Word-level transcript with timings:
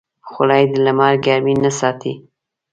خولۍ 0.29 0.63
د 0.71 0.73
لمر 0.85 1.13
ګرمۍ 1.25 1.55
نه 1.63 1.71
ساتي. 1.79 2.13